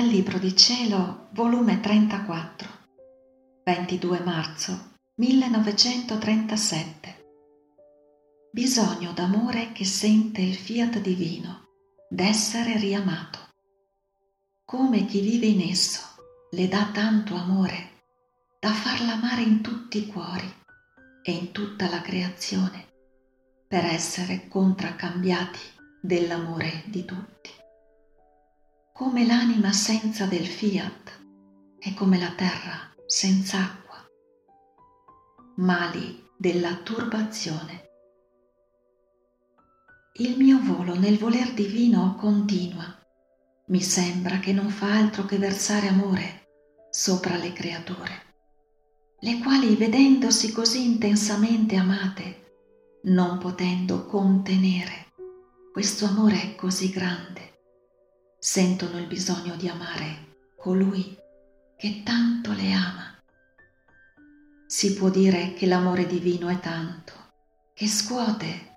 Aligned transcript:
Dal 0.00 0.08
Libro 0.08 0.38
di 0.38 0.56
Cielo, 0.56 1.28
volume 1.32 1.78
34, 1.78 2.68
22 3.64 4.20
marzo 4.20 4.92
1937. 5.16 7.26
Bisogno 8.50 9.12
d'amore 9.12 9.72
che 9.72 9.84
sente 9.84 10.40
il 10.40 10.54
fiat 10.54 11.00
divino 11.00 11.66
d'essere 12.08 12.78
riamato. 12.78 13.40
Come 14.64 15.04
chi 15.04 15.20
vive 15.20 15.44
in 15.44 15.68
esso 15.68 16.00
le 16.52 16.66
dà 16.66 16.88
tanto 16.94 17.34
amore 17.34 18.06
da 18.58 18.72
farla 18.72 19.12
amare 19.12 19.42
in 19.42 19.60
tutti 19.60 19.98
i 19.98 20.06
cuori 20.06 20.50
e 21.22 21.30
in 21.30 21.52
tutta 21.52 21.90
la 21.90 22.00
creazione 22.00 22.86
per 23.68 23.84
essere 23.84 24.48
contraccambiati 24.48 25.60
dell'amore 26.00 26.84
di 26.86 27.04
tutti 27.04 27.59
come 29.00 29.24
l'anima 29.24 29.72
senza 29.72 30.26
del 30.26 30.44
fiat 30.44 31.22
è 31.78 31.94
come 31.94 32.18
la 32.18 32.32
terra 32.32 32.94
senza 33.06 33.56
acqua. 33.56 33.96
Mali 35.56 36.22
della 36.36 36.74
turbazione. 36.82 37.84
Il 40.18 40.36
mio 40.36 40.60
volo 40.60 40.98
nel 40.98 41.16
voler 41.16 41.54
divino 41.54 42.14
continua. 42.16 42.94
Mi 43.68 43.80
sembra 43.80 44.38
che 44.38 44.52
non 44.52 44.68
fa 44.68 44.92
altro 44.92 45.24
che 45.24 45.38
versare 45.38 45.88
amore 45.88 46.48
sopra 46.90 47.38
le 47.38 47.54
creature, 47.54 48.22
le 49.20 49.38
quali 49.38 49.76
vedendosi 49.76 50.52
così 50.52 50.84
intensamente 50.84 51.74
amate, 51.76 52.58
non 53.04 53.38
potendo 53.38 54.04
contenere 54.04 55.06
questo 55.72 56.04
amore 56.04 56.54
così 56.54 56.90
grande, 56.90 57.49
sentono 58.40 58.98
il 58.98 59.06
bisogno 59.06 59.54
di 59.54 59.68
amare 59.68 60.28
colui 60.56 61.14
che 61.76 62.02
tanto 62.02 62.52
le 62.52 62.72
ama. 62.72 63.18
Si 64.66 64.94
può 64.94 65.10
dire 65.10 65.52
che 65.52 65.66
l'amore 65.66 66.06
divino 66.06 66.48
è 66.48 66.58
tanto, 66.58 67.12
che 67.74 67.86
scuote, 67.86 68.68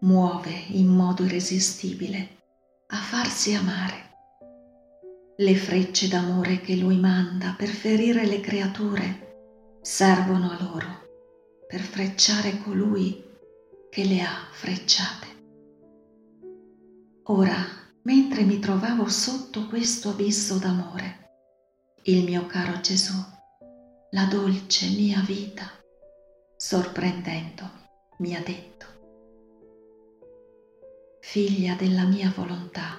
muove 0.00 0.52
in 0.68 0.86
modo 0.86 1.22
irresistibile 1.22 2.42
a 2.88 2.96
farsi 2.96 3.52
amare. 3.52 4.12
Le 5.36 5.54
frecce 5.54 6.08
d'amore 6.08 6.60
che 6.60 6.74
lui 6.76 6.98
manda 6.98 7.54
per 7.58 7.68
ferire 7.68 8.24
le 8.24 8.40
creature 8.40 9.78
servono 9.82 10.50
a 10.50 10.62
loro 10.62 11.02
per 11.66 11.80
frecciare 11.80 12.58
colui 12.62 13.22
che 13.90 14.04
le 14.04 14.22
ha 14.22 14.48
frecciate. 14.50 15.26
Ora 17.24 17.83
mentre 18.04 18.42
mi 18.42 18.58
trovavo 18.58 19.08
sotto 19.08 19.66
questo 19.66 20.10
abisso 20.10 20.58
d'amore. 20.58 21.22
Il 22.02 22.24
mio 22.24 22.46
caro 22.46 22.80
Gesù, 22.80 23.14
la 24.10 24.24
dolce 24.26 24.88
mia 24.88 25.20
vita, 25.20 25.70
sorprendendomi, 26.56 27.82
mi 28.18 28.34
ha 28.36 28.42
detto, 28.42 28.86
figlia 31.20 31.74
della 31.74 32.04
mia 32.04 32.32
volontà, 32.34 32.98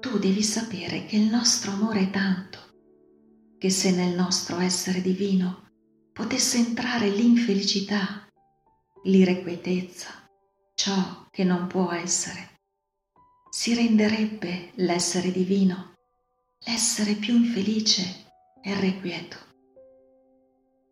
tu 0.00 0.18
devi 0.18 0.42
sapere 0.42 1.06
che 1.06 1.16
il 1.16 1.30
nostro 1.30 1.72
amore 1.72 2.02
è 2.02 2.10
tanto, 2.10 2.58
che 3.56 3.70
se 3.70 3.92
nel 3.92 4.14
nostro 4.14 4.58
essere 4.58 5.00
divino 5.00 5.66
potesse 6.12 6.58
entrare 6.58 7.08
l'infelicità, 7.08 8.26
l'irrequietezza, 9.04 10.08
ciò 10.74 11.26
che 11.30 11.44
non 11.44 11.68
può 11.68 11.92
essere, 11.92 12.57
si 13.58 13.74
renderebbe 13.74 14.70
l'essere 14.76 15.32
divino, 15.32 15.94
l'essere 16.60 17.14
più 17.14 17.34
infelice 17.34 18.30
e 18.62 18.78
requieto. 18.78 19.36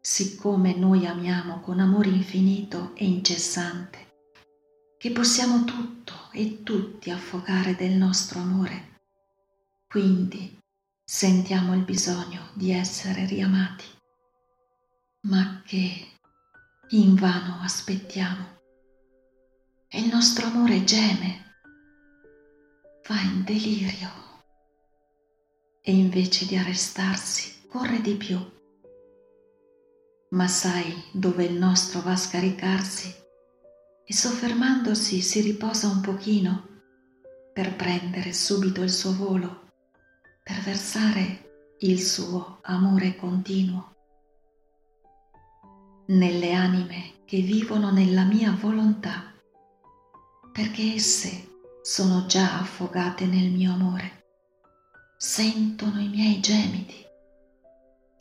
Siccome 0.01 0.75
noi 0.75 1.07
amiamo 1.07 1.61
con 1.61 1.79
amore 1.79 2.09
infinito 2.09 2.93
e 2.97 3.05
incessante, 3.05 4.15
che 4.99 5.13
possiamo 5.13 5.63
tutto 5.63 6.29
e 6.33 6.65
tutti 6.65 7.11
affogare 7.11 7.77
del 7.77 7.93
nostro 7.93 8.41
amore, 8.41 8.99
quindi 9.87 10.59
sentiamo 11.05 11.73
il 11.73 11.85
bisogno 11.85 12.49
di 12.55 12.73
essere 12.73 13.27
riamati, 13.27 13.87
ma 15.29 15.63
che 15.65 16.15
invano 16.89 17.61
aspettiamo. 17.63 18.59
E 19.87 20.01
il 20.01 20.09
nostro 20.09 20.47
amore 20.47 20.83
geme 20.83 21.46
va 23.09 23.21
in 23.21 23.45
delirio 23.45 24.11
e 25.81 25.93
invece 25.93 26.47
di 26.47 26.57
arrestarsi 26.57 27.69
corre 27.69 28.01
di 28.01 28.15
più. 28.15 28.39
Ma 30.31 30.49
sai 30.49 31.05
dove 31.13 31.45
il 31.45 31.55
nostro 31.55 32.01
va 32.01 32.13
a 32.13 32.17
scaricarsi 32.17 33.15
e 34.05 34.13
soffermandosi 34.13 35.21
si 35.21 35.41
riposa 35.41 35.87
un 35.87 36.01
pochino 36.01 36.69
per 37.53 37.77
prendere 37.77 38.33
subito 38.33 38.83
il 38.83 38.91
suo 38.91 39.15
volo, 39.15 39.71
per 40.43 40.61
versare 40.63 41.75
il 41.79 42.03
suo 42.03 42.59
amore 42.63 43.17
continuo. 43.17 43.95
Nelle 46.07 46.53
anime 46.53 47.23
che 47.25 47.41
vivono 47.41 47.93
nella 47.93 48.25
mia 48.25 48.53
volontà, 48.53 49.33
perché 50.53 50.95
esse 50.95 51.55
sono 51.89 52.27
già 52.27 52.59
affogate 52.59 53.27
nel 53.27 53.49
mio 53.49 53.73
amore, 53.73 54.25
sentono 55.17 56.01
i 56.01 56.09
miei 56.09 56.41
gemiti, 56.41 57.07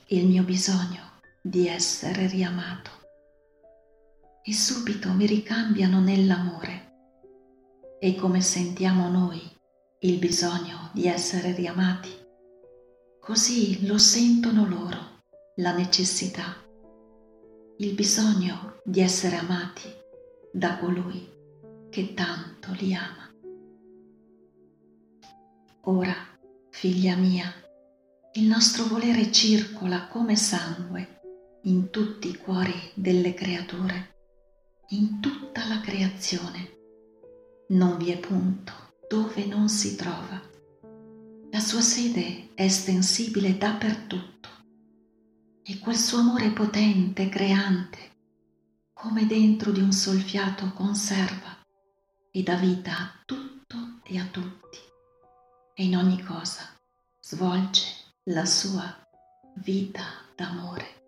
il 0.10 0.28
mio 0.28 0.44
bisogno 0.44 1.20
di 1.42 1.68
essere 1.68 2.28
riamato. 2.28 2.92
E 4.44 4.54
subito 4.54 5.10
mi 5.14 5.26
ricambiano 5.26 6.00
nell'amore. 6.00 6.94
E 8.00 8.14
come 8.14 8.40
sentiamo 8.40 9.10
noi 9.10 9.42
il 10.02 10.20
bisogno 10.20 10.92
di 10.94 11.08
essere 11.08 11.52
riamati, 11.54 12.12
così 13.20 13.88
lo 13.88 13.98
sentono 13.98 14.68
loro, 14.68 15.24
la 15.56 15.74
necessità, 15.74 16.56
il 17.78 17.96
bisogno 17.96 18.80
di 18.84 19.02
essere 19.02 19.38
amati 19.38 19.92
da 20.54 20.78
colui 20.78 21.28
che 21.90 22.14
tanto 22.14 22.72
li 22.74 22.94
ama. 22.94 23.25
Ora, 25.88 26.16
figlia 26.72 27.16
mia, 27.16 27.54
il 28.34 28.48
nostro 28.48 28.86
volere 28.86 29.32
circola 29.32 30.08
come 30.08 30.36
sangue 30.36 31.22
in 31.66 31.92
tutti 31.92 32.28
i 32.28 32.38
cuori 32.38 32.74
delle 32.96 33.36
creature, 33.36 34.16
in 34.90 35.20
tutta 35.20 35.68
la 35.68 35.80
creazione. 35.82 36.72
Non 37.68 37.98
vi 37.98 38.10
è 38.10 38.18
punto 38.18 38.74
dove 39.08 39.46
non 39.46 39.70
si 39.70 39.96
trova. 39.96 40.42
La 41.52 41.60
sua 41.60 41.82
sede 41.82 42.50
è 42.56 42.64
estensibile 42.64 43.56
dappertutto 43.56 44.50
e 45.62 45.78
quel 45.78 45.98
suo 45.98 46.18
amore 46.18 46.50
potente, 46.50 47.30
creante, 47.30 48.00
come 48.92 49.28
dentro 49.28 49.72
di 49.72 49.82
un 49.82 49.92
solfiato 49.92 50.74
conserva 50.74 51.60
e 52.32 52.42
dà 52.42 52.56
vita 52.56 52.92
a 52.92 53.22
tutto 53.24 54.00
e 54.04 54.18
a 54.18 54.26
tutti 54.26 54.85
e 55.78 55.84
in 55.84 55.98
ogni 55.98 56.24
cosa 56.24 56.64
svolge 57.20 57.84
la 58.30 58.46
sua 58.46 58.96
vita 59.56 60.04
d'amore. 60.34 61.04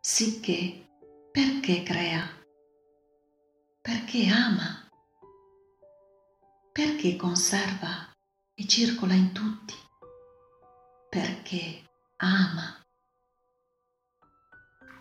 Sicché 0.00 0.88
perché 1.30 1.84
crea? 1.84 2.28
Perché 3.80 4.26
ama? 4.26 4.90
Perché 6.72 7.14
conserva 7.14 8.12
e 8.54 8.66
circola 8.66 9.14
in 9.14 9.32
tutti? 9.32 9.74
Perché 11.08 11.88
ama. 12.16 12.82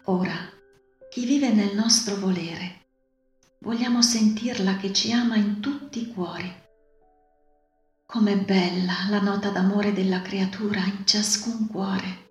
Ora, 0.05 0.35
chi 1.09 1.25
vive 1.25 1.51
nel 1.51 1.75
nostro 1.75 2.17
volere, 2.17 2.85
vogliamo 3.61 4.03
sentirla 4.03 4.77
che 4.77 4.93
ci 4.93 5.11
ama 5.11 5.37
in 5.37 5.59
tutti 5.59 6.01
i 6.01 6.13
cuori 6.13 6.61
Com'è 8.13 8.37
bella 8.37 9.07
la 9.09 9.19
nota 9.19 9.49
d'amore 9.49 9.91
della 9.91 10.21
creatura 10.21 10.81
in 10.85 11.03
ciascun 11.03 11.67
cuore, 11.67 12.29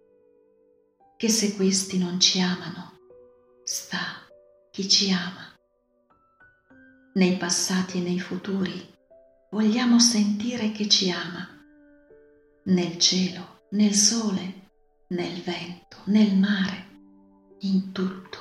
che 1.17 1.29
se 1.29 1.57
questi 1.57 1.99
non 1.99 2.21
ci 2.21 2.41
amano, 2.41 3.01
sta 3.65 3.99
chi 4.71 4.89
ci 4.89 5.11
ama. 5.11 5.59
Nei 7.15 7.37
passati 7.37 7.99
e 7.99 8.01
nei 8.01 8.21
futuri 8.21 8.95
vogliamo 9.51 9.99
sentire 9.99 10.71
che 10.71 10.87
ci 10.87 11.11
ama, 11.11 11.49
nel 12.67 12.97
cielo, 12.99 13.63
nel 13.71 13.95
sole, 13.95 14.69
nel 15.09 15.43
vento, 15.43 15.97
nel 16.05 16.37
mare, 16.37 16.87
in 17.63 17.91
tutto 17.91 18.39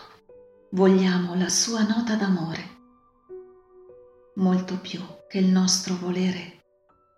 vogliamo 0.73 1.33
la 1.33 1.49
sua 1.49 1.81
nota 1.87 2.13
d'amore, 2.13 2.77
molto 4.35 4.77
più 4.77 5.01
che 5.27 5.39
il 5.39 5.47
nostro 5.47 5.95
volere 5.95 6.59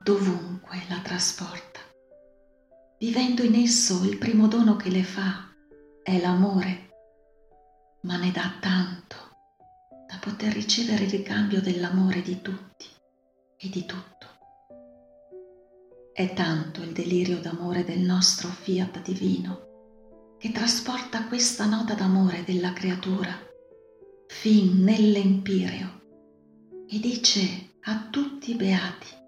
dovunque 0.04 0.84
la 0.90 1.00
trasporta. 1.00 1.80
Vivendo 3.00 3.42
in 3.42 3.56
esso 3.56 4.04
il 4.04 4.18
primo 4.18 4.48
dono 4.48 4.76
che 4.76 4.90
le 4.90 5.04
fa 5.04 5.50
è 6.04 6.20
l'amore, 6.20 6.90
ma 8.02 8.18
ne 8.18 8.32
dà 8.32 8.58
tanto 8.60 9.16
da 10.08 10.18
poter 10.20 10.52
ricevere 10.52 11.06
il 11.06 11.10
ricambio 11.10 11.62
dell'amore 11.62 12.22
di 12.22 12.42
tutti 12.42 12.86
e 13.58 13.70
di 13.70 13.86
tutto. 13.86 14.28
È 16.12 16.34
tanto 16.34 16.82
il 16.82 16.92
delirio 16.92 17.40
d'amore 17.40 17.86
del 17.86 18.00
nostro 18.00 18.50
fiat 18.50 19.02
divino 19.02 20.36
che 20.38 20.52
trasporta 20.52 21.28
questa 21.28 21.66
nota 21.66 21.94
d'amore 21.94 22.44
della 22.44 22.74
creatura 22.74 23.32
fin 24.28 24.84
nell'empireo 24.84 26.02
e 26.90 27.00
dice 27.00 27.78
a 27.84 28.08
tutti 28.10 28.52
i 28.52 28.56
beati, 28.56 29.23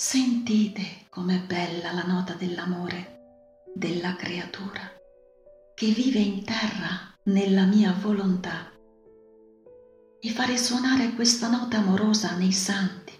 sentite 0.00 1.06
com'è 1.08 1.40
bella 1.40 1.90
la 1.90 2.04
nota 2.04 2.34
dell'amore 2.34 3.64
della 3.74 4.14
creatura 4.14 4.80
che 5.74 5.88
vive 5.88 6.20
in 6.20 6.44
terra 6.44 7.18
nella 7.24 7.64
mia 7.64 7.92
volontà. 7.94 8.70
E 10.20 10.30
fare 10.30 10.56
suonare 10.56 11.14
questa 11.14 11.48
nota 11.48 11.78
amorosa 11.78 12.36
nei 12.36 12.52
santi, 12.52 13.12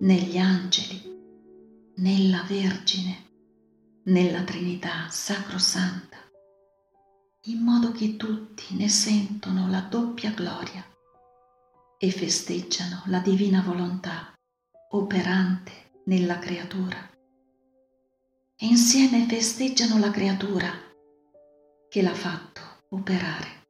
negli 0.00 0.36
angeli, 0.36 1.00
nella 1.94 2.44
Vergine, 2.46 3.30
nella 4.04 4.42
Trinità 4.42 5.08
sacrosanta, 5.08 6.18
in 7.44 7.62
modo 7.62 7.92
che 7.92 8.16
tutti 8.16 8.76
ne 8.76 8.90
sentono 8.90 9.70
la 9.70 9.80
doppia 9.80 10.30
gloria 10.32 10.84
e 11.96 12.10
festeggiano 12.10 13.02
la 13.06 13.20
divina 13.20 13.62
volontà 13.62 14.34
operante 14.90 15.84
nella 16.06 16.38
creatura. 16.38 16.96
E 18.58 18.66
insieme 18.66 19.26
festeggiano 19.26 19.98
la 19.98 20.10
creatura 20.10 20.70
che 21.88 22.02
l'ha 22.02 22.14
fatto 22.14 22.60
operare, 22.90 23.66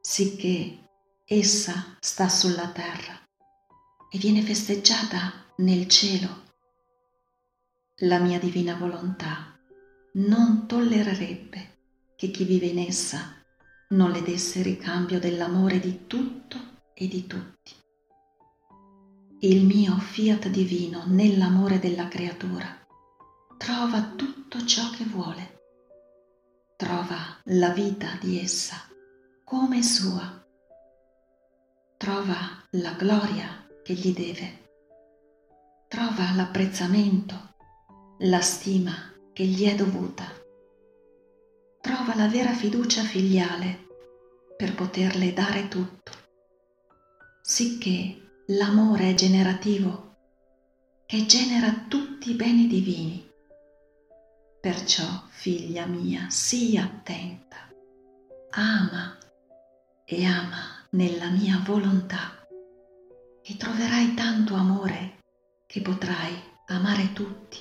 sicché 0.00 0.78
essa 1.24 1.96
sta 2.00 2.28
sulla 2.28 2.70
terra 2.70 3.20
e 4.10 4.18
viene 4.18 4.42
festeggiata 4.42 5.52
nel 5.58 5.88
cielo. 5.88 6.50
La 8.02 8.18
mia 8.18 8.38
divina 8.38 8.74
volontà 8.76 9.58
non 10.14 10.66
tollererebbe 10.66 11.78
che 12.16 12.30
chi 12.30 12.44
vive 12.44 12.66
in 12.66 12.78
essa 12.78 13.36
non 13.90 14.10
le 14.10 14.22
desse 14.22 14.62
ricambio 14.62 15.18
dell'amore 15.18 15.80
di 15.80 16.06
tutto 16.06 16.58
e 16.94 17.08
di 17.08 17.26
tutti. 17.26 17.81
Il 19.44 19.64
mio 19.66 19.96
fiat 19.98 20.46
divino 20.50 21.02
nell'amore 21.04 21.80
della 21.80 22.06
creatura. 22.06 22.64
Trova 23.56 24.12
tutto 24.14 24.64
ciò 24.64 24.88
che 24.90 25.02
vuole, 25.02 25.62
trova 26.76 27.40
la 27.46 27.70
vita 27.70 28.16
di 28.20 28.38
essa 28.38 28.76
come 29.42 29.82
sua, 29.82 30.46
trova 31.96 32.36
la 32.70 32.92
gloria 32.92 33.66
che 33.82 33.94
gli 33.94 34.14
deve, 34.14 34.68
trova 35.88 36.32
l'apprezzamento, 36.36 37.34
la 38.18 38.40
stima 38.40 39.12
che 39.32 39.44
gli 39.44 39.66
è 39.66 39.74
dovuta. 39.74 40.22
Trova 41.80 42.14
la 42.14 42.28
vera 42.28 42.52
fiducia 42.52 43.02
filiale 43.02 43.88
per 44.56 44.72
poterle 44.76 45.32
dare 45.32 45.66
tutto, 45.66 46.12
sicché 47.42 48.21
l'amore 48.46 49.10
è 49.10 49.14
generativo 49.14 50.16
che 51.06 51.26
genera 51.26 51.84
tutti 51.88 52.30
i 52.30 52.34
beni 52.34 52.66
divini. 52.66 53.30
Perciò, 54.60 55.04
figlia 55.28 55.86
mia, 55.86 56.28
sii 56.28 56.76
attenta, 56.76 57.68
ama 58.50 59.16
e 60.04 60.24
ama 60.24 60.86
nella 60.90 61.30
mia 61.30 61.62
volontà 61.64 62.46
e 63.42 63.56
troverai 63.56 64.14
tanto 64.14 64.54
amore 64.54 65.18
che 65.66 65.80
potrai 65.80 66.34
amare 66.66 67.12
tutti 67.12 67.58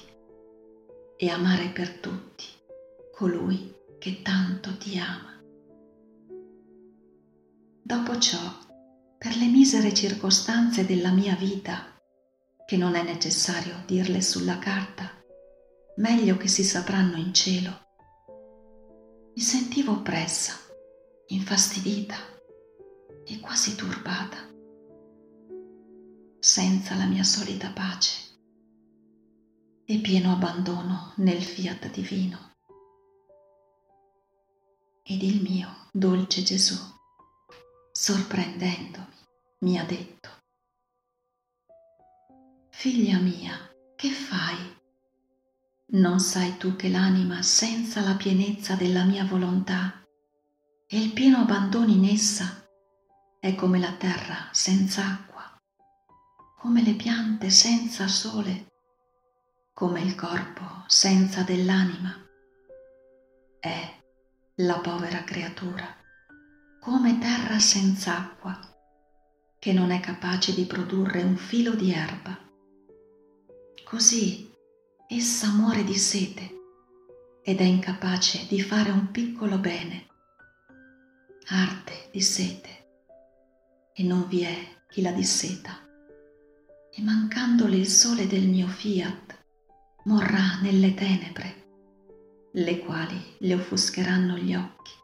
e 1.17 1.29
amare 1.29 1.69
per 1.69 1.99
tutti 1.99 2.45
colui 3.13 3.75
che 3.99 4.21
tanto 4.21 4.75
ti 4.77 4.97
ama. 4.97 5.39
Dopo 7.83 8.17
ciò, 8.19 8.39
per 9.21 9.35
le 9.35 9.45
misere 9.45 9.93
circostanze 9.93 10.83
della 10.83 11.11
mia 11.11 11.35
vita, 11.35 11.95
che 12.65 12.75
non 12.75 12.95
è 12.95 13.03
necessario 13.03 13.83
dirle 13.85 14.19
sulla 14.19 14.57
carta, 14.57 15.11
meglio 15.97 16.37
che 16.37 16.47
si 16.47 16.63
sapranno 16.63 17.17
in 17.17 17.31
cielo, 17.31 17.69
mi 19.35 19.41
sentivo 19.43 19.91
oppressa, 19.91 20.53
infastidita 21.27 22.15
e 23.23 23.39
quasi 23.39 23.75
turbata, 23.75 24.37
senza 26.39 26.95
la 26.95 27.05
mia 27.05 27.23
solita 27.23 27.71
pace 27.71 28.39
e 29.85 29.99
pieno 29.99 30.31
abbandono 30.31 31.13
nel 31.17 31.43
fiat 31.43 31.91
divino. 31.91 32.53
Ed 35.03 35.21
il 35.21 35.43
mio 35.43 35.67
dolce 35.91 36.41
Gesù, 36.41 36.99
sorprendendomi, 38.01 39.13
mi 39.59 39.77
ha 39.77 39.83
detto, 39.83 40.29
Figlia 42.71 43.19
mia, 43.19 43.55
che 43.95 44.09
fai? 44.09 44.57
Non 45.89 46.19
sai 46.19 46.57
tu 46.57 46.75
che 46.75 46.89
l'anima 46.89 47.43
senza 47.43 48.01
la 48.01 48.15
pienezza 48.15 48.73
della 48.73 49.03
mia 49.03 49.23
volontà 49.25 50.03
e 50.87 50.99
il 50.99 51.13
pieno 51.13 51.41
abbandono 51.41 51.91
in 51.91 52.05
essa 52.05 52.67
è 53.39 53.53
come 53.53 53.77
la 53.77 53.93
terra 53.93 54.49
senza 54.51 55.05
acqua, 55.05 55.61
come 56.57 56.81
le 56.81 56.95
piante 56.95 57.51
senza 57.51 58.07
sole, 58.07 58.71
come 59.75 60.01
il 60.01 60.15
corpo 60.15 60.85
senza 60.87 61.43
dell'anima. 61.43 62.15
È 63.59 64.01
la 64.55 64.79
povera 64.79 65.23
creatura, 65.23 66.00
come 66.81 67.19
terra 67.19 67.59
senza 67.59 68.17
acqua, 68.17 68.59
che 69.59 69.71
non 69.71 69.91
è 69.91 69.99
capace 69.99 70.55
di 70.55 70.65
produrre 70.65 71.21
un 71.21 71.37
filo 71.37 71.75
di 71.75 71.93
erba. 71.93 72.35
Così 73.85 74.51
essa 75.07 75.51
muore 75.51 75.83
di 75.83 75.95
sete 75.95 76.49
ed 77.43 77.59
è 77.59 77.63
incapace 77.63 78.47
di 78.47 78.59
fare 78.59 78.89
un 78.89 79.11
piccolo 79.11 79.59
bene. 79.59 80.07
Arde 81.49 82.09
di 82.11 82.21
sete 82.21 82.69
e 83.93 84.01
non 84.01 84.27
vi 84.27 84.41
è 84.41 84.57
chi 84.89 85.03
la 85.03 85.11
disseta. 85.11 85.87
E 86.91 87.01
mancandole 87.03 87.75
il 87.75 87.87
sole 87.87 88.25
del 88.25 88.47
mio 88.47 88.65
fiat, 88.65 89.37
morrà 90.05 90.59
nelle 90.61 90.95
tenebre 90.95 91.59
le 92.53 92.79
quali 92.79 93.35
le 93.37 93.53
offuscheranno 93.53 94.35
gli 94.35 94.55
occhi 94.55 95.00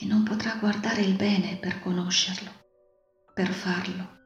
e 0.00 0.06
non 0.06 0.22
potrà 0.22 0.56
guardare 0.58 1.02
il 1.02 1.14
bene 1.14 1.56
per 1.56 1.80
conoscerlo, 1.80 2.50
per 3.34 3.48
farlo, 3.48 4.18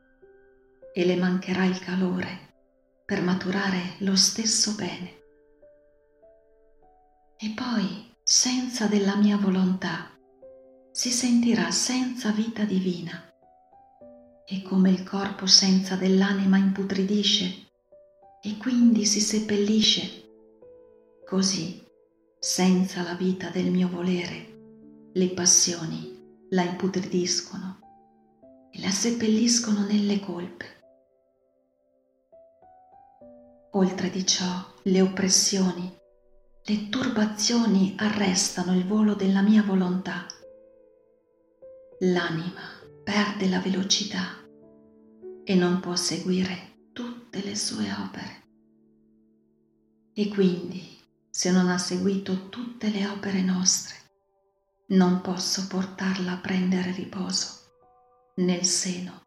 e 0.95 1.05
le 1.05 1.17
mancherà 1.17 1.65
il 1.65 1.81
calore 1.81 2.53
per 3.05 3.21
maturare 3.23 3.97
lo 3.99 4.15
stesso 4.15 4.75
bene. 4.77 5.23
E 7.37 7.53
poi, 7.55 8.13
senza 8.23 8.87
della 8.87 9.17
mia 9.17 9.37
volontà, 9.37 10.11
si 10.93 11.11
sentirà 11.11 11.73
senza 11.73 12.31
vita 12.31 12.65
divina 12.65 13.33
e 14.47 14.63
come 14.63 14.91
il 14.91 15.03
corpo 15.03 15.47
senza 15.47 15.97
dell'anima 15.97 16.57
imputridisce 16.57 17.67
e 18.41 18.57
quindi 18.59 19.05
si 19.05 19.21
seppellisce, 19.21 20.23
così 21.27 21.83
senza 22.39 23.03
la 23.03 23.15
vita 23.15 23.49
del 23.49 23.71
mio 23.71 23.89
volere, 23.89 24.54
le 25.17 25.29
passioni 25.29 26.49
la 26.51 26.63
imputridiscono 26.63 28.69
e 28.73 28.81
la 28.81 28.91
seppelliscono 28.91 29.87
nelle 29.87 30.19
colpe. 30.19 30.83
Oltre 33.75 34.11
di 34.11 34.27
ciò, 34.27 34.45
le 34.83 35.01
oppressioni, 35.01 35.97
le 36.65 36.89
turbazioni 36.89 37.95
arrestano 37.97 38.77
il 38.77 38.85
volo 38.87 39.15
della 39.15 39.41
mia 39.41 39.63
volontà. 39.63 40.27
L'anima 42.01 42.63
perde 43.05 43.49
la 43.49 43.61
velocità 43.61 44.45
e 45.45 45.55
non 45.55 45.79
può 45.79 45.95
seguire 45.95 46.89
tutte 46.93 47.41
le 47.41 47.55
sue 47.55 47.89
opere. 47.93 48.43
E 50.13 50.29
quindi 50.29 50.99
se 51.31 51.53
non 51.53 51.69
ha 51.69 51.79
seguito 51.79 52.49
tutte 52.49 52.91
le 52.91 53.07
opere 53.07 53.43
nostre, 53.43 54.03
non 54.89 55.23
posso 55.23 55.67
portarla 55.67 56.33
a 56.33 56.37
prendere 56.37 56.93
riposo 56.93 57.63
nel 58.37 58.65
seno 58.65 59.23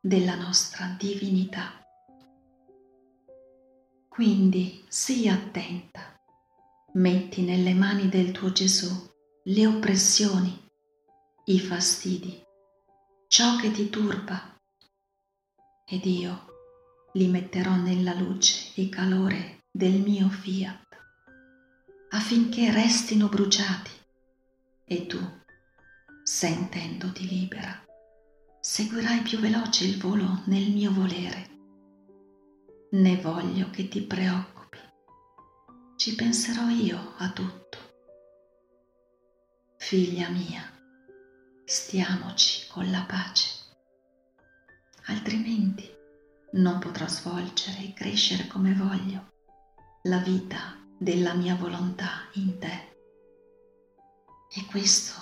della 0.00 0.34
nostra 0.34 0.96
divinità. 0.98 1.80
Quindi 4.08 4.84
sii 4.88 5.28
attenta, 5.28 6.20
metti 6.94 7.42
nelle 7.42 7.72
mani 7.72 8.08
del 8.08 8.32
tuo 8.32 8.50
Gesù 8.50 8.88
le 9.44 9.66
oppressioni, 9.66 10.68
i 11.44 11.60
fastidi, 11.60 12.42
ciò 13.28 13.56
che 13.56 13.70
ti 13.70 13.88
turba, 13.90 14.58
ed 15.86 16.04
io 16.04 16.46
li 17.12 17.28
metterò 17.28 17.76
nella 17.76 18.14
luce 18.14 18.72
e 18.74 18.88
calore 18.88 19.62
del 19.70 20.00
mio 20.00 20.28
fiat, 20.28 20.96
affinché 22.10 22.72
restino 22.72 23.28
bruciati, 23.28 23.90
e 24.92 25.06
tu, 25.06 25.20
sentendoti 26.24 27.28
libera, 27.28 27.86
seguirai 28.60 29.20
più 29.20 29.38
veloce 29.38 29.84
il 29.84 29.96
volo 30.00 30.42
nel 30.46 30.68
mio 30.72 30.92
volere. 30.92 31.48
Ne 32.90 33.16
voglio 33.18 33.70
che 33.70 33.86
ti 33.86 34.02
preoccupi, 34.02 34.78
ci 35.94 36.16
penserò 36.16 36.68
io 36.70 37.14
a 37.18 37.30
tutto. 37.30 37.78
Figlia 39.76 40.28
mia, 40.28 40.68
stiamoci 41.64 42.66
con 42.66 42.90
la 42.90 43.04
pace, 43.06 43.48
altrimenti 45.06 45.88
non 46.54 46.80
potrò 46.80 47.06
svolgere 47.06 47.78
e 47.78 47.92
crescere 47.92 48.48
come 48.48 48.74
voglio 48.74 49.28
la 50.02 50.18
vita 50.18 50.76
della 50.98 51.34
mia 51.34 51.54
volontà 51.54 52.28
in 52.32 52.58
te. 52.58 52.89
E 54.52 54.66
questo 54.66 55.12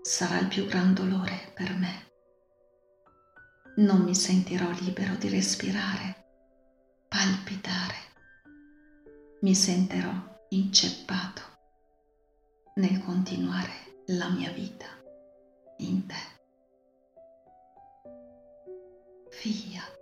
sarà 0.00 0.38
il 0.38 0.48
più 0.48 0.64
gran 0.64 0.94
dolore 0.94 1.52
per 1.54 1.76
me. 1.76 2.06
Non 3.76 4.00
mi 4.04 4.14
sentirò 4.14 4.70
libero 4.70 5.16
di 5.16 5.28
respirare, 5.28 6.24
palpitare. 7.08 7.96
Mi 9.42 9.54
sentirò 9.54 10.10
inceppato 10.48 11.42
nel 12.76 13.04
continuare 13.04 14.02
la 14.06 14.30
mia 14.30 14.50
vita 14.50 14.86
in 15.78 16.06
te. 16.06 16.36
Fiat. 19.28 19.97